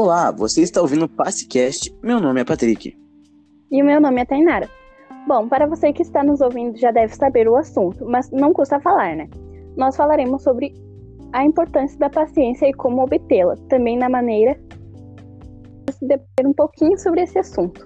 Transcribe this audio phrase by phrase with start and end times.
[0.00, 1.92] Olá, você está ouvindo o Passecast.
[2.04, 2.96] Meu nome é Patrick.
[3.68, 4.70] E o meu nome é Tainara.
[5.26, 8.78] Bom, para você que está nos ouvindo já deve saber o assunto, mas não custa
[8.78, 9.28] falar, né?
[9.76, 10.72] Nós falaremos sobre
[11.32, 14.54] a importância da paciência e como obtê-la, também na maneira
[16.00, 17.84] de debater um pouquinho sobre esse assunto.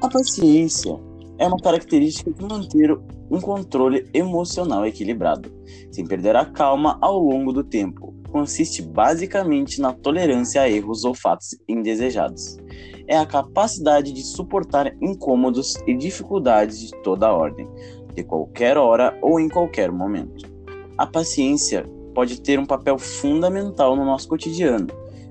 [0.00, 0.98] A paciência
[1.36, 2.90] é uma característica de manter
[3.30, 5.52] um controle emocional equilibrado,
[5.92, 8.15] sem perder a calma ao longo do tempo.
[8.30, 12.58] Consiste basicamente na tolerância a erros ou fatos indesejados.
[13.06, 17.68] É a capacidade de suportar incômodos e dificuldades de toda ordem,
[18.14, 20.50] de qualquer hora ou em qualquer momento.
[20.98, 24.88] A paciência pode ter um papel fundamental no nosso cotidiano,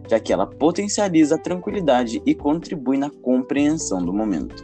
[0.07, 4.63] já que ela potencializa a tranquilidade e contribui na compreensão do momento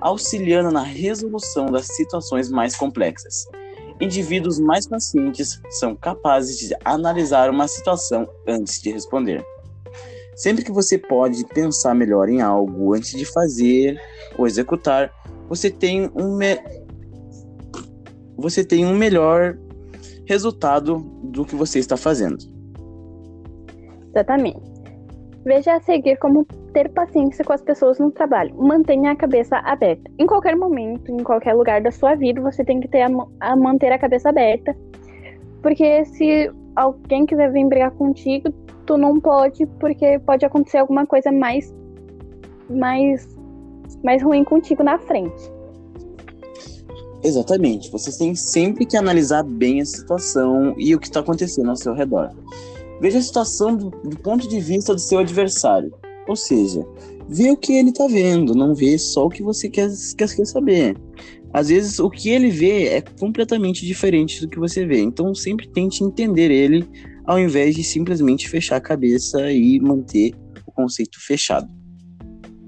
[0.00, 3.46] auxiliando na resolução das situações mais complexas.
[4.00, 9.44] Indivíduos mais pacientes são capazes de analisar uma situação antes de responder.
[10.34, 13.98] Sempre que você pode pensar melhor em algo antes de fazer
[14.36, 15.10] ou executar,
[15.48, 16.58] você tem um, me...
[18.36, 19.56] você tem um melhor
[20.26, 22.36] resultado do que você está fazendo.
[24.10, 24.75] Exatamente.
[25.46, 28.52] Veja a seguir como ter paciência com as pessoas no trabalho.
[28.56, 30.10] Mantenha a cabeça aberta.
[30.18, 33.54] Em qualquer momento, em qualquer lugar da sua vida, você tem que ter a, a
[33.54, 34.76] manter a cabeça aberta.
[35.62, 38.52] Porque se alguém quiser vir brigar contigo,
[38.86, 41.72] tu não pode, porque pode acontecer alguma coisa mais
[42.68, 43.28] mais
[44.02, 45.52] mais ruim contigo na frente.
[47.22, 47.88] Exatamente.
[47.92, 51.94] Você tem sempre que analisar bem a situação e o que está acontecendo ao seu
[51.94, 52.32] redor.
[53.00, 55.92] Veja a situação do, do ponto de vista do seu adversário.
[56.28, 56.84] Ou seja,
[57.28, 60.44] vê o que ele tá vendo, não vê só o que você quer, quer, quer
[60.44, 60.96] saber.
[61.52, 65.00] Às vezes o que ele vê é completamente diferente do que você vê.
[65.00, 66.88] Então sempre tente entender ele
[67.24, 70.34] ao invés de simplesmente fechar a cabeça e manter
[70.66, 71.68] o conceito fechado.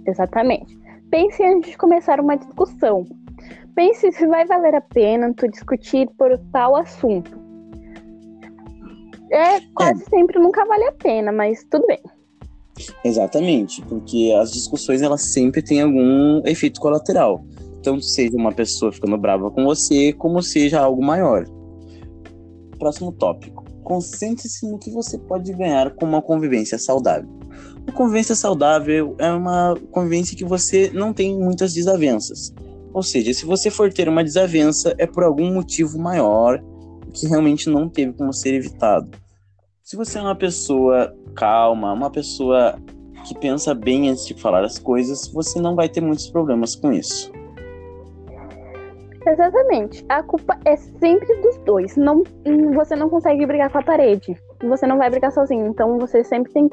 [0.07, 0.79] Exatamente.
[1.11, 3.05] Pense antes de começar uma discussão.
[3.75, 7.48] Pense se vai valer a pena tu discutir por tal assunto.
[9.31, 10.09] É quase é.
[10.09, 12.01] sempre nunca vale a pena, mas tudo bem.
[13.05, 17.45] Exatamente, porque as discussões elas sempre têm algum efeito colateral.
[17.83, 21.45] Tanto seja uma pessoa ficando brava com você, como seja algo maior.
[22.79, 23.65] Próximo tópico.
[23.83, 27.29] Concentre-se no que você pode ganhar com uma convivência saudável.
[27.83, 32.53] Uma convivência saudável é uma convivência que você não tem muitas desavenças.
[32.93, 36.63] Ou seja, se você for ter uma desavença, é por algum motivo maior
[37.13, 39.11] que realmente não teve como ser evitado.
[39.83, 42.79] Se você é uma pessoa calma, uma pessoa
[43.27, 46.93] que pensa bem antes de falar as coisas, você não vai ter muitos problemas com
[46.93, 47.33] isso.
[49.27, 50.05] Exatamente.
[50.09, 51.97] A culpa é sempre dos dois.
[51.97, 52.23] Não,
[52.75, 54.37] você não consegue brigar com a parede.
[54.63, 55.67] Você não vai brigar sozinho.
[55.67, 56.69] Então você sempre tem.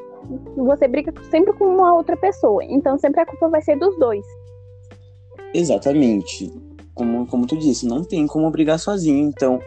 [0.56, 2.64] Você briga sempre com uma outra pessoa.
[2.64, 4.24] Então sempre a culpa vai ser dos dois.
[5.52, 6.52] Exatamente.
[6.94, 9.28] Como, como tu disse, não tem como brigar sozinho.
[9.28, 9.60] Então,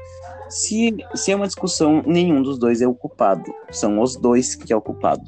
[0.49, 3.53] se, se é uma discussão, nenhum dos dois é o culpado.
[3.71, 5.23] São os dois que é o culpado.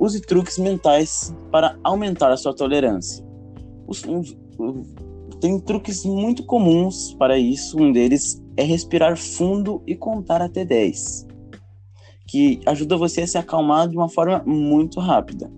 [0.00, 3.24] Use truques mentais para aumentar a sua tolerância.
[3.86, 4.04] Os,
[5.40, 7.80] tem truques muito comuns para isso.
[7.80, 11.26] Um deles é respirar fundo e contar até 10,
[12.26, 15.50] que ajuda você a se acalmar de uma forma muito rápida.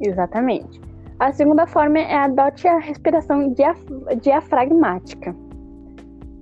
[0.00, 0.80] Exatamente.
[1.18, 3.80] A segunda forma é adote a respiração diaf
[4.22, 5.34] diafragmática.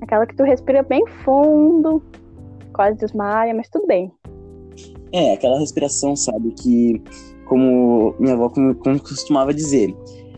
[0.00, 2.02] Aquela que tu respira bem fundo,
[2.72, 4.12] quase desmaia, mas tudo bem.
[5.12, 7.02] É, aquela respiração, sabe, que,
[7.46, 9.94] como minha avó como, como costumava dizer,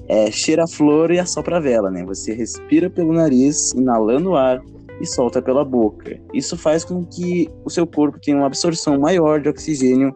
[0.08, 2.04] é, cheira a flor e assopra a vela, né?
[2.04, 4.62] Você respira pelo nariz, inalando o ar
[5.00, 6.18] e solta pela boca.
[6.32, 10.14] Isso faz com que o seu corpo tenha uma absorção maior de oxigênio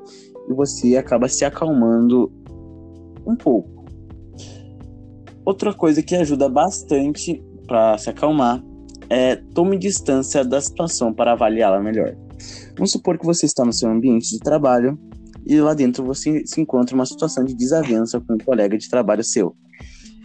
[0.48, 2.32] e você acaba se acalmando
[3.26, 3.84] um pouco.
[5.44, 8.62] Outra coisa que ajuda bastante para se acalmar
[9.12, 12.16] é, tome distância da situação para avaliá-la melhor.
[12.74, 14.98] Vamos supor que você está no seu ambiente de trabalho
[15.44, 19.22] e lá dentro você se encontra uma situação de desavença com um colega de trabalho
[19.22, 19.54] seu.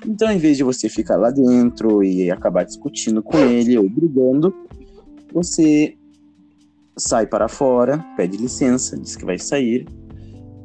[0.05, 4.55] Então, em vez de você ficar lá dentro e acabar discutindo com ele ou brigando,
[5.33, 5.97] você
[6.97, 9.85] sai para fora, pede licença, diz que vai sair,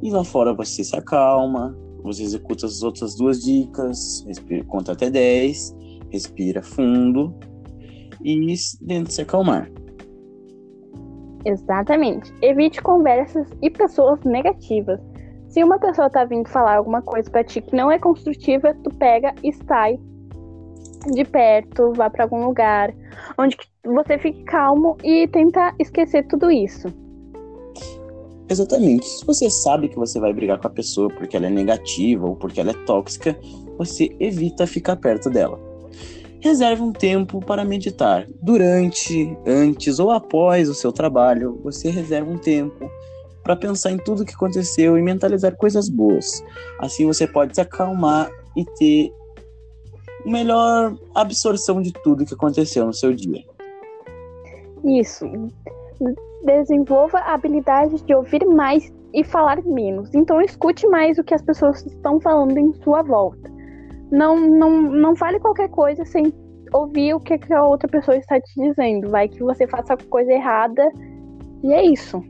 [0.01, 5.11] e lá fora você se acalma, você executa as outras duas dicas, respira, conta até
[5.11, 5.75] 10,
[6.13, 7.35] respira fundo
[8.25, 8.55] e
[8.87, 9.71] tenta se acalmar.
[11.45, 12.33] Exatamente.
[12.41, 15.01] Evite conversas e pessoas negativas.
[15.49, 18.91] Se uma pessoa tá vindo falar alguma coisa para ti que não é construtiva, tu
[18.95, 19.99] pega e sai
[21.13, 22.95] de perto, vá para algum lugar
[23.37, 26.89] onde você fique calmo e tenta esquecer tudo isso.
[28.49, 29.07] Exatamente.
[29.07, 32.37] Se você sabe que você vai brigar com a pessoa porque ela é negativa ou
[32.37, 33.37] porque ela é tóxica,
[33.79, 35.72] você evita ficar perto dela.
[36.43, 38.27] Reserve um tempo para meditar.
[38.43, 42.91] Durante, antes ou após o seu trabalho, você reserva um tempo
[43.45, 46.45] para pensar em tudo que aconteceu e mentalizar coisas boas.
[46.81, 49.13] Assim você pode se acalmar e ter
[50.27, 53.45] melhor absorção de tudo que aconteceu no seu dia.
[54.85, 55.25] Isso.
[56.45, 60.13] Desenvolva a habilidade de ouvir mais e falar menos.
[60.13, 63.62] Então escute mais o que as pessoas estão falando em sua volta.
[64.13, 66.33] Não, não, não fale qualquer coisa sem
[66.73, 69.11] ouvir o que a outra pessoa está te dizendo.
[69.11, 70.87] Vai que você faça coisa errada
[71.65, 72.23] e é isso.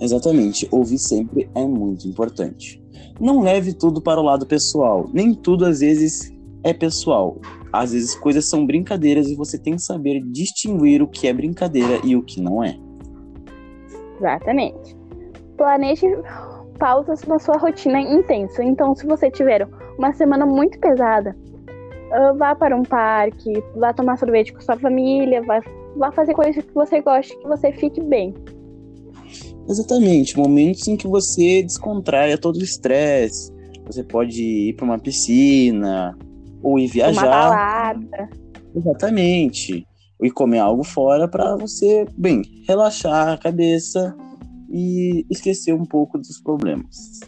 [0.00, 0.66] Exatamente.
[0.70, 2.82] Ouvir sempre é muito importante.
[3.20, 5.08] Não leve tudo para o lado pessoal.
[5.12, 6.32] Nem tudo às vezes
[6.64, 7.36] é pessoal.
[7.72, 12.00] Às vezes coisas são brincadeiras e você tem que saber distinguir o que é brincadeira
[12.04, 12.78] e o que não é.
[14.18, 14.96] Exatamente.
[15.56, 16.06] Planeje
[16.82, 18.64] pausas na sua rotina intensa.
[18.64, 21.32] Então, se você tiver uma semana muito pesada,
[22.10, 25.60] ah, vá para um parque, vá tomar sorvete com sua família, vá,
[25.96, 28.34] vá fazer coisas que você goste, que você fique bem.
[29.68, 33.52] Exatamente, momentos em que você descontraia todo o estresse.
[33.86, 36.18] Você pode ir para uma piscina,
[36.64, 37.22] ou ir viajar.
[37.22, 38.28] Uma balada.
[38.74, 39.86] Exatamente.
[40.20, 44.16] E comer algo fora para você, bem, relaxar a cabeça
[44.72, 47.20] e esquecer um pouco dos problemas.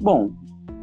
[0.00, 0.30] Bom,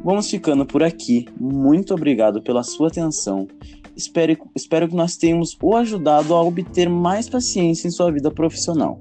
[0.04, 1.26] vamos ficando por aqui.
[1.40, 3.48] Muito obrigado pela sua atenção.
[3.96, 8.98] Espero, espero que nós tenhamos o ajudado a obter mais paciência em sua vida profissional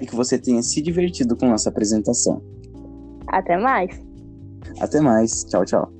[0.00, 2.42] e que você tenha se divertido com nossa apresentação.
[3.28, 3.90] Até mais.
[4.80, 5.44] Até mais.
[5.44, 5.97] Tchau, tchau.